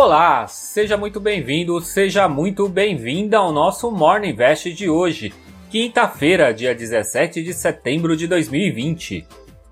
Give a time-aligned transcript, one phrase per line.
[0.00, 5.34] Olá, seja muito bem-vindo, seja muito bem-vinda ao nosso Morning Invest de hoje,
[5.68, 9.26] quinta-feira, dia 17 de setembro de 2020.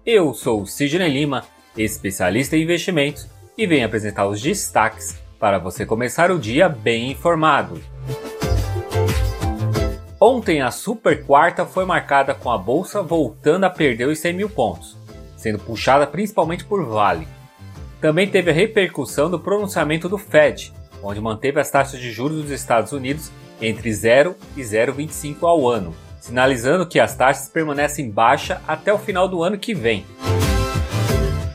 [0.04, 1.45] Eu sou Sidney Lima,
[1.79, 7.80] especialista em investimentos, e venho apresentar os destaques para você começar o dia bem informado.
[10.20, 14.50] Ontem a super quarta foi marcada com a bolsa voltando a perder os 100 mil
[14.50, 14.98] pontos,
[15.36, 17.29] sendo puxada principalmente por Vale.
[18.01, 22.50] Também teve a repercussão do pronunciamento do Fed, onde manteve as taxas de juros dos
[22.50, 28.93] Estados Unidos entre 0 e 0,25 ao ano, sinalizando que as taxas permanecem baixa até
[28.93, 30.04] o final do ano que vem.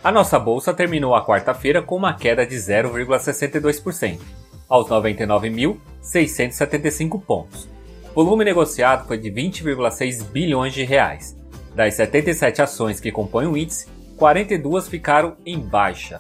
[0.03, 4.19] A nossa bolsa terminou a quarta-feira com uma queda de 0,62%,
[4.67, 7.69] aos 99.675 pontos
[8.13, 11.33] o volume negociado foi de 20,6 bilhões de reais.
[11.73, 13.87] Das 77 ações que compõem o índice,
[14.17, 16.19] 42 ficaram em baixa.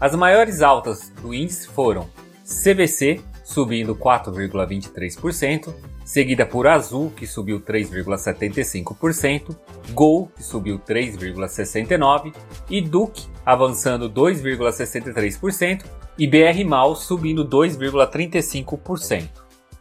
[0.00, 2.08] As maiores altas do índice foram
[2.44, 5.74] CVC, subindo 4,23%,
[6.04, 9.56] seguida por Azul, que subiu 3,75%,
[9.90, 12.32] Gol, que subiu 3,69%,
[12.70, 15.84] e Duke, avançando 2,63%,
[16.16, 19.28] e BR Mal, subindo 2,35%.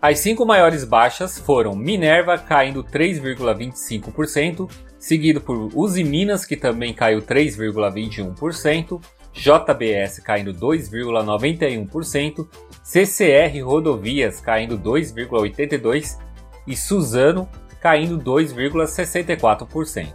[0.02, 7.22] As cinco maiores baixas foram Minerva caindo 3,25%, seguido por Uzi Minas que também caiu
[7.22, 9.00] 3,21%,
[9.34, 12.48] JBS caindo 2,91%,
[12.84, 16.18] CCR Rodovias caindo 2,82%
[16.66, 17.48] e Suzano
[17.80, 20.14] caindo 2,64%.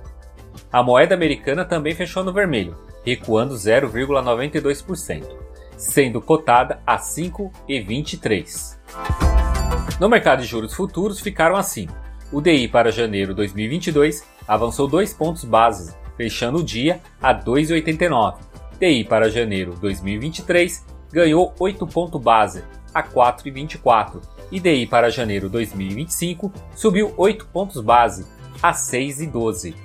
[0.70, 5.26] A moeda americana também fechou no vermelho, recuando 0,92%,
[5.76, 8.76] sendo cotada a 5,23.
[10.00, 11.88] No mercado de juros futuros ficaram assim.
[12.32, 18.51] O DI para janeiro 2022 avançou 2 pontos base, fechando o dia a 2,89.
[18.82, 26.52] DI para janeiro 2023 ganhou 8 pontos base a 4,24 e DI para janeiro 2025
[26.74, 28.26] subiu 8 pontos base
[28.60, 29.76] a 6,12.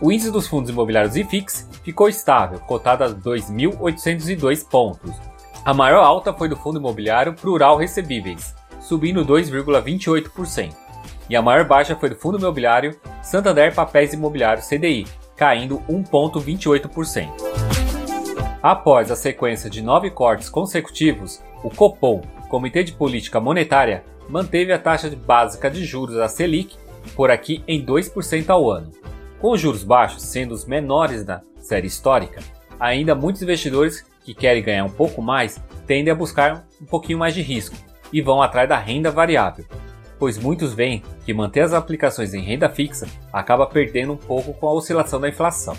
[0.00, 5.10] O índice dos fundos imobiliários IFIX ficou estável, cotado a 2.802 pontos.
[5.64, 10.72] A maior alta foi do fundo imobiliário Plural Recebíveis, subindo 2,28%.
[11.28, 15.04] E a maior baixa foi do fundo imobiliário Santander Papéis Imobiliários CDI,
[15.36, 17.67] caindo 1,28%.
[18.62, 24.78] Após a sequência de nove cortes consecutivos, o Copom, Comitê de Política Monetária, manteve a
[24.78, 26.76] taxa básica de juros a Selic
[27.14, 28.90] por aqui em 2% ao ano.
[29.40, 32.42] Com os juros baixos sendo os menores da série histórica,
[32.80, 37.34] ainda muitos investidores que querem ganhar um pouco mais tendem a buscar um pouquinho mais
[37.34, 37.76] de risco
[38.12, 39.64] e vão atrás da renda variável,
[40.18, 44.66] pois muitos veem que manter as aplicações em renda fixa acaba perdendo um pouco com
[44.66, 45.76] a oscilação da inflação.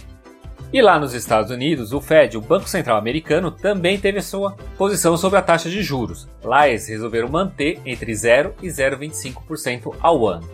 [0.71, 5.17] E lá nos Estados Unidos, o Fed, o Banco Central Americano, também teve sua posição
[5.17, 6.27] sobre a taxa de juros.
[6.43, 10.47] Lá eles resolveram manter entre 0 e 0,25% ao ano.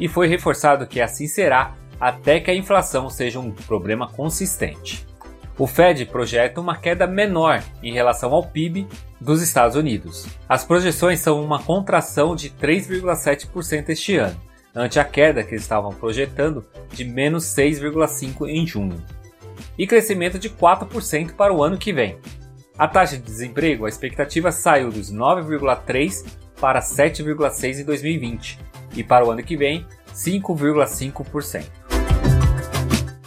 [0.00, 5.06] E foi reforçado que assim será até que a inflação seja um problema consistente.
[5.58, 8.86] O Fed projeta uma queda menor em relação ao PIB
[9.20, 10.26] dos Estados Unidos.
[10.48, 14.40] As projeções são uma contração de 3,7% este ano,
[14.74, 19.04] ante a queda que eles estavam projetando de menos 6,5% em junho,
[19.76, 22.18] e crescimento de 4% para o ano que vem.
[22.78, 26.26] A taxa de desemprego, a expectativa saiu dos 9,3%
[26.60, 28.58] para 7,6% em 2020,
[28.94, 31.64] e para o ano que vem, 5,5%.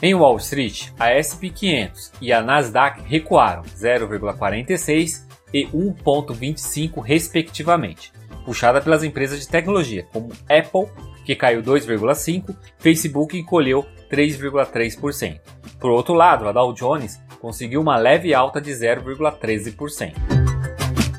[0.02, 8.12] Em Wall Street, a SP 500 e a Nasdaq recuaram 0,46 e 1,25 respectivamente,
[8.44, 10.92] puxada pelas empresas de tecnologia como Apple,
[11.24, 15.40] que caiu 2,5, Facebook encolheu 3,3%.
[15.82, 20.14] Por outro lado, a Dow Jones conseguiu uma leve alta de 0,13%.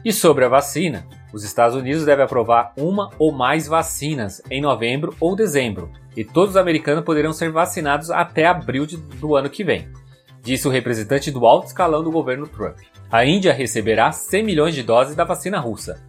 [0.05, 5.17] E sobre a vacina, os Estados Unidos devem aprovar uma ou mais vacinas em novembro
[5.19, 9.65] ou dezembro, e todos os americanos poderão ser vacinados até abril de, do ano que
[9.65, 9.89] vem,
[10.43, 12.77] disse o representante do alto escalão do governo Trump.
[13.11, 16.01] A Índia receberá 100 milhões de doses da vacina russa.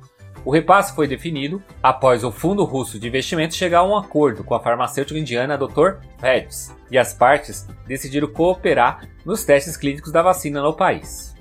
[0.46, 4.54] O repasse foi definido após o Fundo Russo de Investimentos chegar a um acordo com
[4.54, 6.00] a farmacêutica indiana Dr.
[6.22, 11.34] Reddy's e as partes decidiram cooperar nos testes clínicos da vacina no país.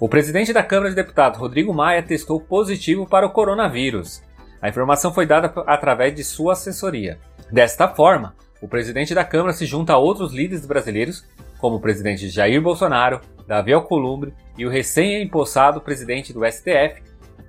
[0.00, 4.22] O presidente da Câmara de Deputados, Rodrigo Maia, testou positivo para o coronavírus.
[4.60, 7.18] A informação foi dada através de sua assessoria.
[7.50, 11.24] Desta forma, o presidente da Câmara se junta a outros líderes brasileiros,
[11.58, 17.05] como o presidente Jair Bolsonaro, Davi Alcolumbre e o recém-empossado presidente do STF,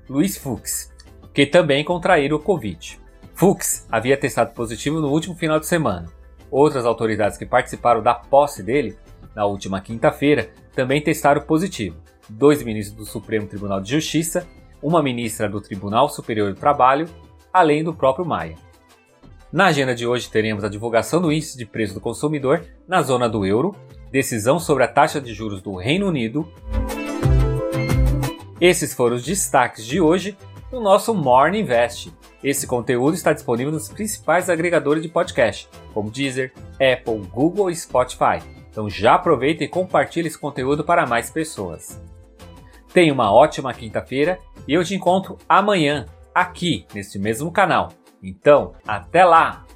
[0.10, 0.94] Luiz Fux,
[1.34, 3.00] que também contraíram o Covid.
[3.36, 6.08] Fux havia testado positivo no último final de semana.
[6.50, 8.98] Outras autoridades que participaram da posse dele,
[9.36, 11.98] na última quinta-feira, também testaram positivo.
[12.30, 14.48] dois ministros do Supremo Tribunal de Justiça,
[14.82, 17.08] uma ministra do Tribunal Superior do Trabalho,
[17.54, 18.56] além do próprio Maia.
[19.52, 23.30] Na agenda de hoje teremos a divulgação do índice de preço do consumidor na zona
[23.30, 23.76] do euro,
[24.12, 26.52] decisão sobre a taxa de juros do Reino Unido.
[28.60, 30.36] Esses foram os destaques de hoje
[30.72, 32.12] no nosso Morning Invest.
[32.44, 38.42] Esse conteúdo está disponível nos principais agregadores de podcast, como Deezer, Apple, Google e Spotify.
[38.70, 42.02] Então já aproveita e compartilhe esse conteúdo para mais pessoas.
[42.92, 47.90] Tenha uma ótima quinta-feira e eu te encontro amanhã, aqui neste mesmo canal.
[48.24, 49.67] Então, até lá!